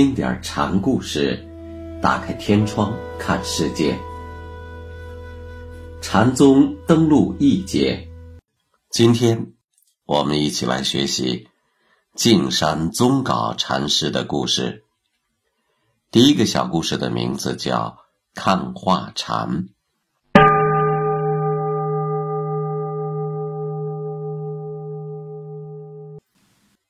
[0.00, 1.46] 听点禅故事，
[2.00, 3.98] 打开天窗看世界。
[6.00, 8.08] 禅宗登陆一节，
[8.88, 9.52] 今天
[10.06, 11.48] 我们一起来学习
[12.14, 14.84] 径山宗稿禅师的故事。
[16.10, 17.98] 第一个小故事的名字叫
[18.34, 19.68] “看画禅”。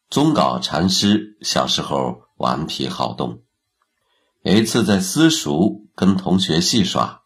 [0.09, 3.43] 宗稿禅师小时候顽皮好动，
[4.41, 7.21] 有一次在私塾跟同学戏耍，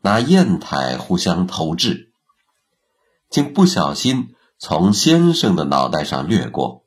[0.00, 2.12] 拿砚台互相投掷，
[3.30, 6.84] 竟不小心从先生的脑袋上掠过，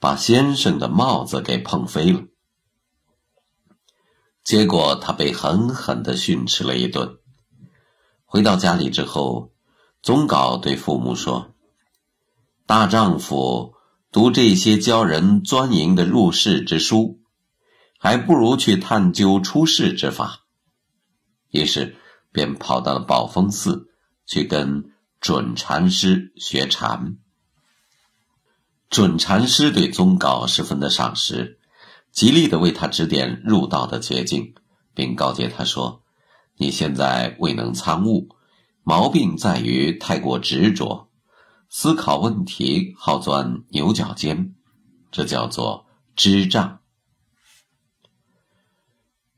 [0.00, 2.22] 把先生的帽子给碰飞了。
[4.42, 7.18] 结果他被狠狠的训斥了一顿。
[8.24, 9.52] 回到家里之后，
[10.00, 11.54] 宗稿对父母说
[12.64, 13.73] ：“大丈夫。”
[14.14, 17.18] 读这些教人钻营的入世之书，
[17.98, 20.44] 还不如去探究出世之法。
[21.50, 21.96] 于是，
[22.30, 23.88] 便跑到了宝峰寺
[24.24, 27.16] 去跟准禅师学禅。
[28.88, 31.58] 准禅师对宗稿十分的赏识，
[32.12, 34.54] 极力的为他指点入道的捷径，
[34.94, 36.04] 并告诫他说
[36.56, 38.28] ：“你现在未能参悟，
[38.84, 41.10] 毛病在于太过执着。”
[41.76, 44.54] 思考问题好钻牛角尖，
[45.10, 46.78] 这叫做知障。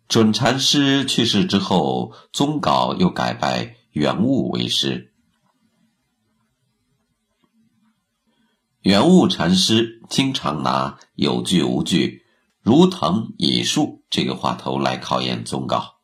[0.06, 5.14] 准禅师去世之后，宗稿又改拜圆悟为师。
[8.81, 12.27] 圆悟禅师经常拿“有据无据，
[12.61, 16.01] 如藤以树”这个话头来考验宗稿。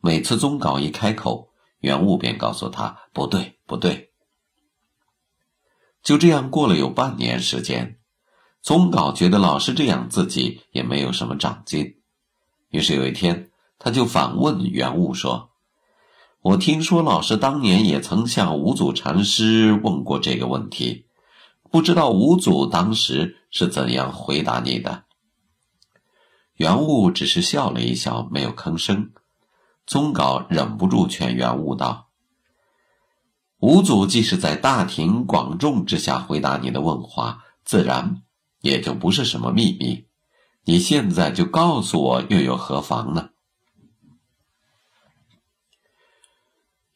[0.00, 4.12] 每次宗稿一开口，圆悟便告诉他：“不对，不对。”
[6.06, 7.98] 就这样过了有半年时间，
[8.62, 11.96] 宗稿觉得老是这样，自己也没有什么长进。
[12.70, 13.50] 于是有一天，
[13.80, 15.50] 他就反问元悟说
[16.42, 21.06] ：“我听说老师当年也曾向五祖禅师问过这个问题，
[21.72, 25.06] 不知道五祖当时是怎样回答你的？”
[26.54, 29.10] 元悟只是笑了一笑，没有吭声。
[29.84, 32.05] 宗稿忍不住劝元悟道。
[33.58, 38.22] 五祖即使在大庭广众之下回答你的问话，自然
[38.60, 40.04] 也就不是什么秘密。
[40.64, 43.30] 你现在就告诉我，又有何妨呢？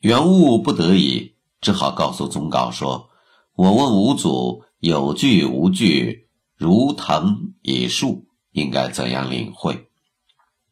[0.01, 3.11] 元悟不得已，只好告诉宗稿说
[3.57, 9.89] ：“我问五祖，有句无句，如藤以树，应该怎样领会？”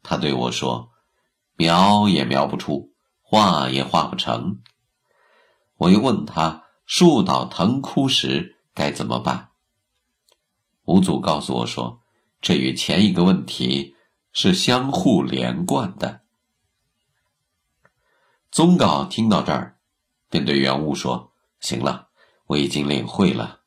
[0.02, 0.90] 他对我说
[1.56, 4.60] ：“描也描不出，画也画不成。”
[5.78, 9.48] 我又问他：“树倒藤枯时该怎么办？”
[10.86, 12.00] 吴祖告诉我说
[12.42, 13.94] ：“这与前一个问题
[14.32, 16.22] 是相互连贯的。”
[18.50, 19.76] 宗稿听到这儿，
[20.28, 22.08] 便对元悟说：“行了，
[22.46, 23.60] 我已经领会了。”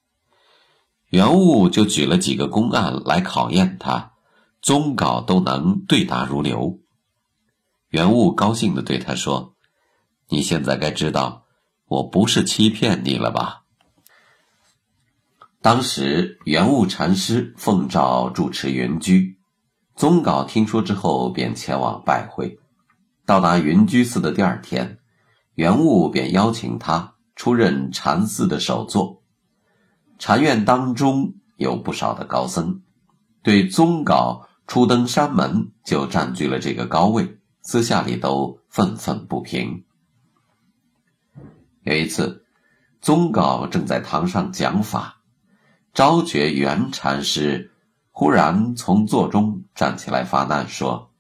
[1.12, 4.14] 元悟就举了几个公案来考验他，
[4.62, 6.80] 宗稿都能对答如流。
[7.90, 9.56] 元悟高兴地对他说
[10.30, 11.40] ：“你现在该知道。”
[11.92, 13.64] 我不是欺骗你了吧？
[15.62, 19.38] 当时圆悟禅师奉诏主持云居，
[19.98, 22.58] 宗稿听说之后便前往拜会。
[23.26, 25.00] 到达云居寺的第二天，
[25.56, 29.22] 圆悟便邀请他出任禅寺的首座。
[30.18, 32.84] 禅院当中有不少的高僧，
[33.44, 39.84] 对宗稿初登山门就占据了这个高位，私下里都愤愤不平。
[41.84, 42.46] 有一次，
[43.02, 45.22] 宗稿正在堂上讲法，
[45.94, 47.72] 昭觉元禅师
[48.12, 51.12] 忽然从座中站起来发难说：“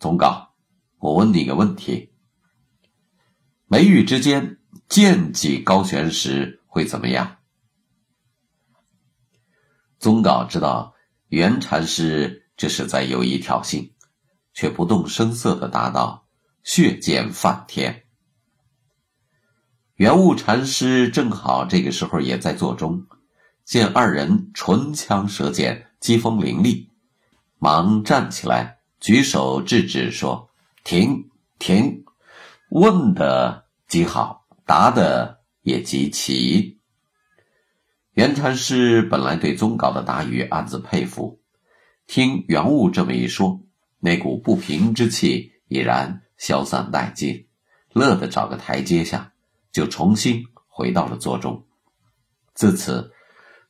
[0.00, 0.54] 宗稿，
[0.98, 2.12] 我问你个问题，
[3.66, 7.36] 眉宇之间剑戟高悬时会怎么样？”
[10.00, 10.94] 宗稿知道
[11.28, 13.92] 元禅师这是在有意挑衅，
[14.52, 16.26] 却不动声色的答道
[16.64, 18.02] ：“血溅梵天。”
[19.96, 23.06] 圆悟禅师正好这个时候也在座中，
[23.64, 26.90] 见二人唇枪舌剑，机锋凌厉，
[27.58, 30.50] 忙站起来，举手制止说
[30.84, 32.04] ：“停，停！
[32.68, 36.78] 问的极好，答的也极奇。”
[38.12, 41.40] 圆禅师本来对宗稿的答语暗自佩服，
[42.06, 43.62] 听圆悟这么一说，
[44.00, 47.46] 那股不平之气已然消散殆尽，
[47.94, 49.32] 乐得找个台阶下。
[49.76, 51.66] 就重新回到了座中。
[52.54, 53.12] 自此，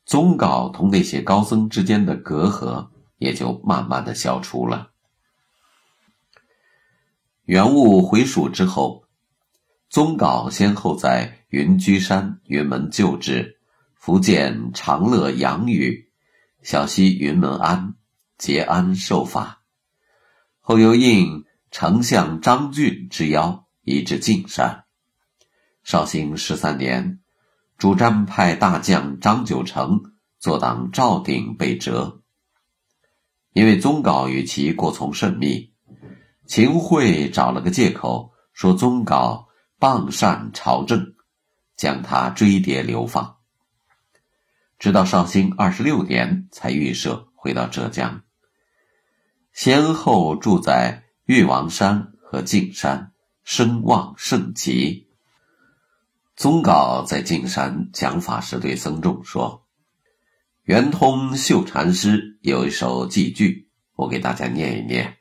[0.04, 4.92] 宗稿同那些高僧之间的隔阂也就慢慢的消除了。
[7.42, 9.02] 元务回蜀之后，
[9.88, 13.58] 宗杲先后在云居山、云门旧址、
[13.96, 16.08] 福建长乐养语、
[16.62, 17.96] 小溪云门庵、
[18.38, 19.62] 结庵受法，
[20.60, 24.85] 后又应丞相张俊之邀，移至径山。
[25.86, 27.20] 绍兴十三年，
[27.78, 30.02] 主战派大将张九成
[30.40, 32.22] 坐党赵鼎被折，
[33.52, 35.72] 因为宗杲与其过从甚密。
[36.44, 39.46] 秦桧找了个借口，说宗杲
[39.78, 41.14] 傍善朝政，
[41.76, 43.36] 将他追牒流放。
[44.80, 48.24] 直到绍兴二十六年，才预设回到浙江，
[49.52, 53.12] 先后住在玉王山和径山，
[53.44, 55.05] 声望甚极。
[56.36, 59.66] 宗杲在径山讲法时，对僧众说
[60.64, 65.16] ：“圆通秀禅师有一首寄句，我给大家念一念。”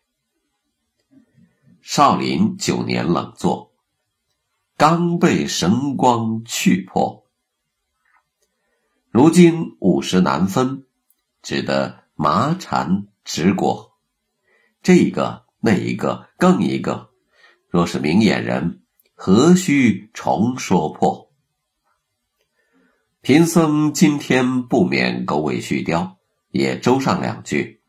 [1.81, 3.71] 少林九年冷坐，
[4.75, 7.25] 刚被神光去破。
[9.09, 10.85] 如今五十难分，
[11.41, 13.94] 只得麻缠直果。
[14.83, 17.12] 这一个那一个更一个，
[17.69, 18.81] 若是明眼人，
[19.17, 21.31] 何须重说破？
[23.21, 26.17] 贫僧今天不免狗尾续貂，
[26.51, 27.81] 也周上两句。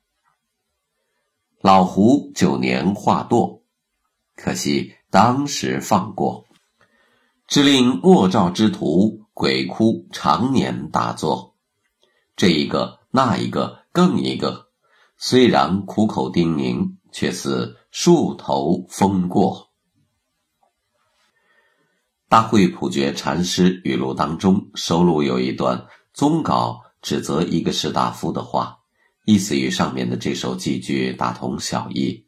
[1.60, 3.60] 老胡九年化堕。
[4.36, 6.46] 可惜当时放过，
[7.48, 11.56] 致令莫照之徒鬼哭常年大作，
[12.36, 14.68] 这一个那一个更一个，
[15.18, 19.65] 虽然苦口叮咛，却似树头风过。
[22.28, 28.78] 大会普觉禅师语录当中收录有一段宗稿指责一个士大夫的话，
[29.24, 32.26] 意思与上面的这首寄句大同小异。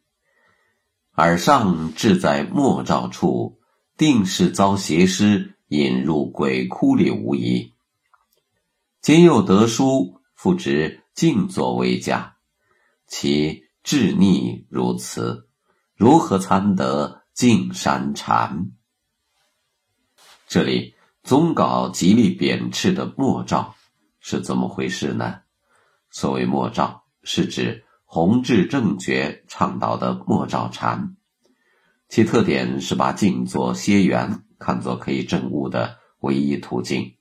[1.16, 3.58] 耳上志在莫照处，
[3.96, 7.74] 定是遭邪师引入鬼窟里无疑。
[9.00, 12.36] 今又得书，复执静坐为驾，
[13.08, 15.48] 其志逆如此，
[15.96, 18.70] 如何参得净山禅？
[20.48, 23.76] 这里宗稿极力贬斥的莫照
[24.18, 25.40] 是怎么回事呢？
[26.10, 27.84] 所谓莫照，是指。
[28.10, 31.14] 弘治正觉倡导的莫照禅，
[32.08, 37.16] 其特点是把静坐歇缘看作可以证悟的唯一途径。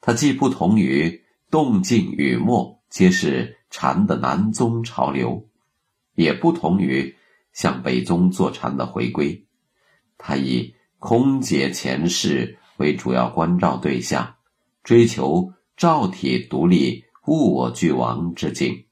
[0.00, 5.46] 它既不同于动静与墨皆是禅的南宗潮流，
[6.14, 7.14] 也不同于
[7.52, 9.44] 向北宗坐禅的回归。
[10.16, 14.36] 它以空解前世为主要关照对象，
[14.84, 18.84] 追求照体独立、物我俱亡之境。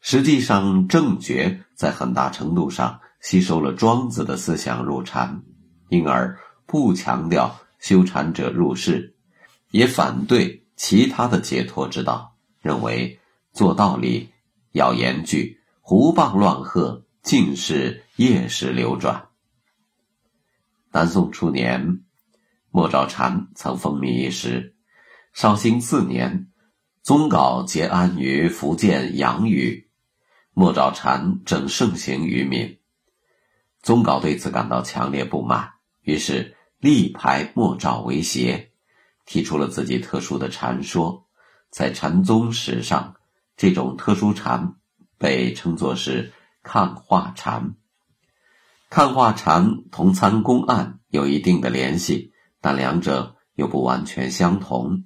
[0.00, 5.42] 实际上，正觉在很大程度上吸收了庄子的思想入禅，
[5.88, 9.16] 因而不强调修禅者入世，
[9.72, 13.18] 也反对其他的解脱之道，认为
[13.52, 14.30] 做道理
[14.70, 19.29] 要严句，胡棒乱喝，尽是夜时流转。
[20.92, 22.00] 南宋初年，
[22.70, 24.74] 莫照禅曾风靡一时。
[25.32, 26.48] 绍兴四年，
[27.02, 29.88] 宗杲结安于福建阳屿。
[30.52, 32.80] 莫照禅正盛行于民，
[33.82, 38.72] 宗杲对此感到强烈不满，于是力排莫照为邪，
[39.24, 41.28] 提出了自己特殊的禅说。
[41.70, 43.14] 在禅宗史上，
[43.56, 44.74] 这种特殊禅
[45.18, 46.32] 被称作是
[46.64, 47.76] 抗化禅。
[48.90, 55.04] 看化禅同参公案有一定的联系，但两者又不完全相同。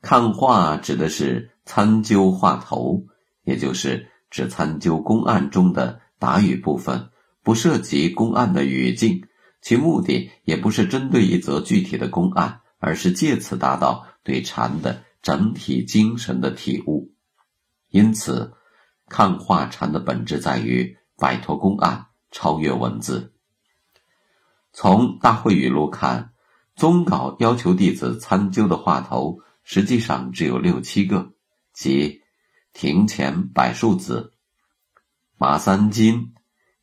[0.00, 3.04] 看化指的是参究话头，
[3.44, 4.08] 也就是。
[4.34, 7.10] 只参究公案中的答语部分，
[7.42, 9.26] 不涉及公案的语境，
[9.60, 17.12] 其目的也不是针对一则具体的公案，而是借此达到对禅的整体精神的体悟。
[17.90, 18.54] 因此，
[19.06, 23.32] 看化禅的本质在于摆脱公案，超越文字。
[24.72, 26.32] 从大会语录看，
[26.74, 31.32] 宗稿要求弟子参究的话头实际上只有六七个，
[31.72, 32.20] 即。
[32.74, 34.32] 庭前柏树子，
[35.36, 36.32] 马三金，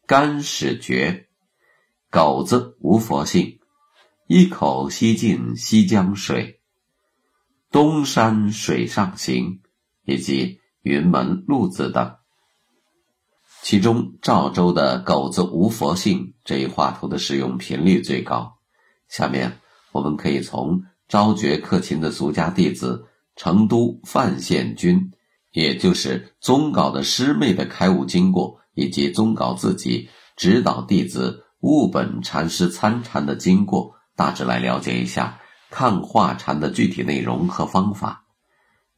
[0.05, 1.27] 干始绝，
[2.11, 3.59] 狗子无佛性，
[4.27, 6.61] 一口吸尽西江水，
[7.71, 9.63] 东山水上行，
[10.03, 12.18] 以及云门路子等。
[13.69, 18.51] 其中赵州的“狗子无佛性”这一画图的使用频率最高。
[19.09, 19.59] 下面
[19.91, 25.11] 我们可以从昭觉克勤的俗家弟子成都范宪君。
[25.51, 38.25] 也就是宗稿的师妹的开悟经过，以及宗稿自己指导弟子悟本禅师参禅的经过，大致来了解一下看化禅的具体内容和方法。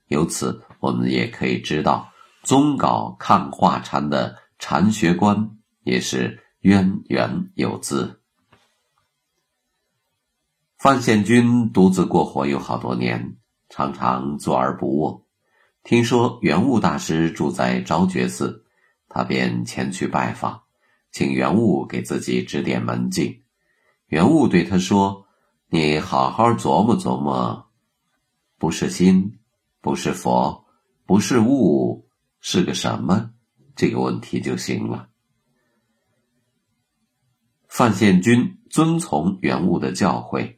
[0.08, 2.10] 由此，我们也可以知道
[2.44, 8.22] 宗稿看化禅的禅学观也是渊源有资。
[10.78, 13.38] 范宪君独自过活有好多年，
[13.70, 15.26] 常常坐而不卧。
[15.84, 18.64] 听说圆悟大师住在昭觉寺，
[19.10, 20.62] 他便前去拜访，
[21.12, 23.42] 请圆悟给自己指点门径。
[24.10, 25.26] 圆悟对他说
[25.70, 27.72] ：“你好好琢磨琢磨，
[28.60, 29.40] 不是心，
[29.82, 30.68] 不是佛，
[31.08, 32.08] 不是物，
[32.40, 33.32] 是个什么？
[33.76, 35.10] 这个问题就行了。”
[37.68, 40.58] 范宪君遵从元悟的教诲。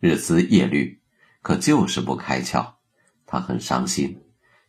[0.00, 1.02] 日思夜虑，
[1.42, 2.74] 可就是不开窍，
[3.26, 4.22] 他很伤心，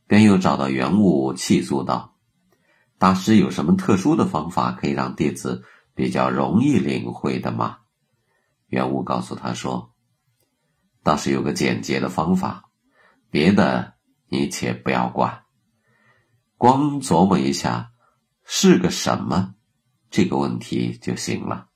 [0.07, 2.17] 便又找到元悟泣诉道
[2.97, 5.63] ：“大师有什么特殊的方法可以让弟子
[5.93, 7.77] 比较容易领会的吗？”
[8.67, 9.93] 元悟告诉他说
[11.03, 12.69] ：“倒是有个简洁的方法，
[13.29, 13.93] 别的
[14.27, 15.43] 你且不要管，
[16.59, 17.93] 光琢磨一下
[18.43, 19.55] 是个什么
[20.11, 21.69] 这个问题就行了。”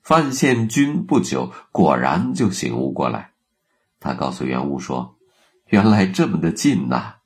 [0.00, 3.34] 范宪君不久果然就醒悟过来，
[4.00, 5.18] 他告诉元悟说
[5.68, 7.16] ：“原来这么的近呐！”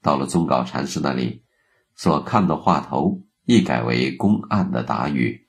[0.00, 1.44] 到了宗杲禅师那里，
[1.94, 5.46] 所看的话头一改为公案的答语。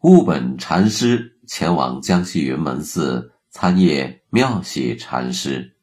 [0.00, 5.78] 悟本禅师前往江西云门寺参谒妙喜禅师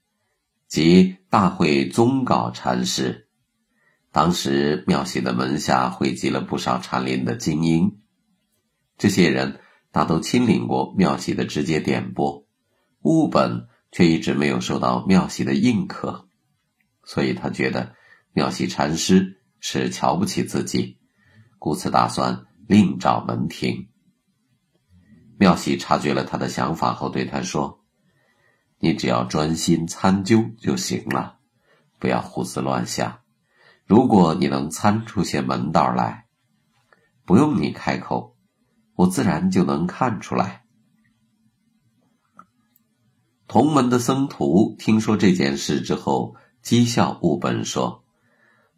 [0.69, 3.27] 及大会宗稿禅师。
[4.11, 7.99] 当时妙喜的门下汇集了不少禅林的精英。
[8.97, 9.59] 这些人
[9.91, 12.45] 大都亲临过妙喜的直接点拨，
[13.01, 16.27] 悟本却一直没有受到妙喜的认可，
[17.03, 17.95] 所以他觉得
[18.33, 20.97] 妙喜禅师是瞧不起自己，
[21.57, 23.87] 故此打算另找门庭。
[25.37, 27.78] 妙喜察觉了他的想法后，对他说
[28.79, 31.37] ：“你只要专心参究就行了，
[31.99, 33.19] 不要胡思乱想。
[33.85, 36.25] 如果你能参出些门道来，
[37.25, 38.35] 不用你开口。”
[38.99, 40.65] 我自然就能看出来。
[43.47, 48.03] 同门的僧徒听说这件事之后，讥笑悟本说：“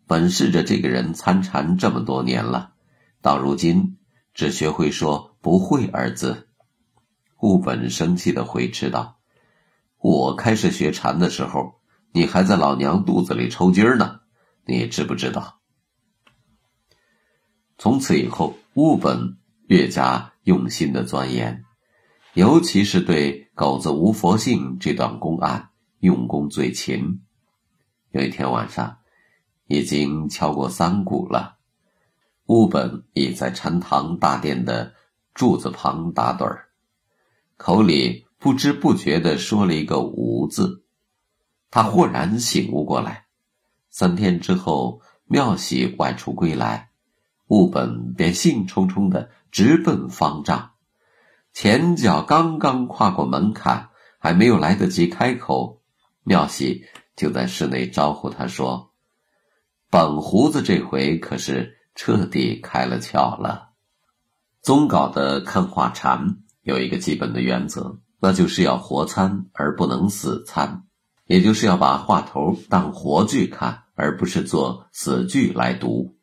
[0.06, 2.74] 本试着这个人参禅这么多年了，
[3.20, 3.98] 到如今
[4.36, 6.48] 只学会说‘不会’二字。”
[7.42, 9.18] 悟本生气的回斥道
[10.02, 11.76] ：“我开始学禅的时候，
[12.12, 14.22] 你还在老娘肚子里抽筋呢，
[14.66, 15.62] 你知不知道？”
[17.78, 19.38] 从此以后，悟本。
[19.68, 21.64] 越加用心的钻研，
[22.34, 25.70] 尤其是对“狗子无佛性”这段公案
[26.02, 27.22] 用功最勤。
[28.10, 28.98] 有一天晚上，
[29.68, 31.56] 已经敲过三鼓了，
[32.48, 34.94] 悟本已在禅堂大殿的
[35.34, 36.68] 柱子旁打盹儿，
[37.56, 40.84] 口里不知不觉地说了一个“无”字。
[41.70, 43.28] 他豁然醒悟过来。
[43.92, 46.90] 三天之后，妙喜外出归来，
[47.48, 49.30] 悟本便兴冲冲的。
[49.52, 50.72] 直奔方丈，
[51.54, 55.82] 前脚刚刚跨过门槛，还没有来得及开口，
[56.24, 56.86] 妙喜
[57.18, 58.94] 就在室内招呼他说
[59.92, 63.72] ：“本胡子这回可是彻底开了窍了。”
[64.64, 70.84] 宗稿的看画禅有一个基本的原则，那就是要活参而不能死参，
[71.26, 76.16] 也就是要把话头当活剧看，而不是做死剧来读。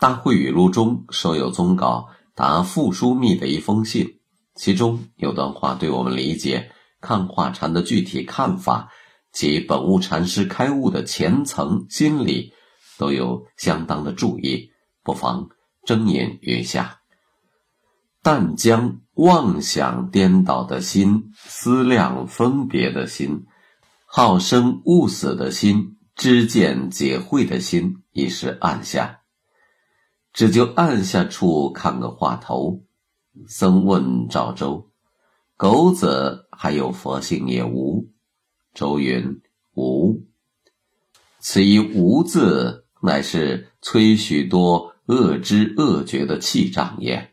[0.00, 2.08] 大会语录中收有宗稿。
[2.34, 4.18] 答傅书密的一封信，
[4.54, 8.88] 其中有段话对我们理解看化禅的具体看法
[9.32, 12.54] 及本悟禅师开悟的前层心理，
[12.96, 14.70] 都有相当的注意，
[15.04, 15.50] 不妨
[15.84, 17.00] 睁眼云下。
[18.22, 23.44] 但将妄想颠倒的心、思量分别的心、
[24.06, 29.20] 好生恶死的心、知见解慧的心，已是按下。
[30.32, 32.82] 只就按下处看个话头。
[33.46, 34.90] 僧问赵州
[35.56, 38.08] ：“狗子还有佛性也无？”
[38.72, 39.42] 周云
[39.76, 40.22] ：“无。”
[41.38, 47.31] 此一“无”字，乃是催许多恶知恶觉的气障也。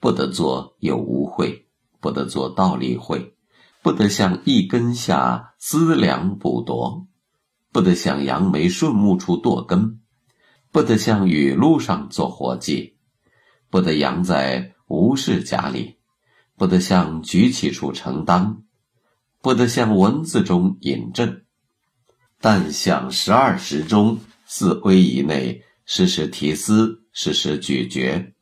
[0.00, 1.64] 不得做有污秽，
[2.00, 3.34] 不得做道理会，
[3.82, 7.06] 不得向一根下资粮补夺，
[7.70, 10.00] 不得向杨梅顺木处堕根。
[10.72, 12.96] 不得向雨露上做活计，
[13.70, 15.96] 不得扬在无事家里，
[16.56, 18.62] 不得向举起处承担，
[19.42, 21.42] 不得向文字中引证，
[22.40, 28.32] 但向十二时中四微以内时时提思，时时咀嚼。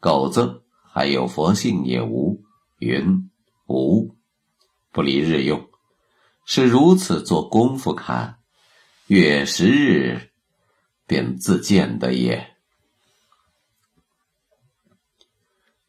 [0.00, 0.62] 狗子
[1.00, 2.42] 还有佛性也无，
[2.78, 3.30] 云
[3.68, 4.14] 无，
[4.92, 5.70] 不离日用，
[6.44, 8.36] 是如此做功夫看，
[9.06, 10.30] 月十日
[11.06, 12.46] 便自见的也。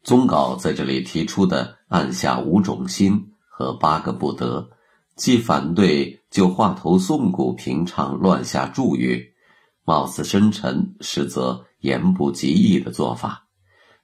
[0.02, 3.34] 宗稿在这里提出的按下五种心。
[3.46, 4.70] 和八个不得，
[5.14, 9.34] 既反对就话头颂鼓平唱乱下注语，
[9.84, 13.46] 貌似深沉，实则言不及义的做法；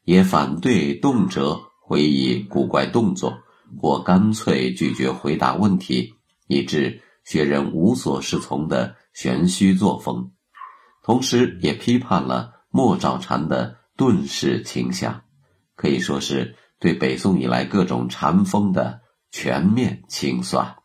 [0.08, 3.36] 也反对动辄回忆古怪动作，
[3.78, 6.14] 或干脆拒绝回答问题，
[6.46, 10.32] 以致学人无所适从的玄虚作风。
[11.02, 15.20] 同时，也批判了莫兆禅的遁世倾向，
[15.76, 19.02] 可以说是对北宋以来各种禅风的。
[19.30, 20.77] 全面清算。